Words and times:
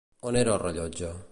On 0.29 0.39
era 0.39 0.55
el 0.55 0.61
rellotge? 0.63 1.13